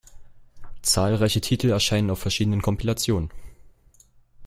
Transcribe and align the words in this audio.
Zahlreiche 0.81 1.41
Titel 1.41 1.69
erscheinen 1.69 2.09
auf 2.09 2.17
verschiedenen 2.17 2.63
Kompilationen. 2.63 3.29